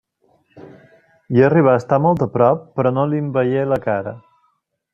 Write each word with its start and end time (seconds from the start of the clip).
Hi 1.35 1.43
arribà 1.49 1.75
a 1.75 1.81
estar 1.81 1.99
molt 2.05 2.25
a 2.27 2.29
prop, 2.37 2.63
però 2.79 2.93
no 2.99 3.05
li'n 3.13 3.29
veié 3.37 3.69
la 3.75 3.79
cara. 3.85 4.15